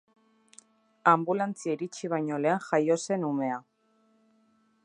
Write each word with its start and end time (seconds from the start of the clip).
Anbulantzia 1.11 1.75
iritsi 1.77 2.11
baino 2.15 2.41
lehen 2.47 2.65
jaio 2.71 2.99
zen 3.07 3.29
umea. 3.31 3.61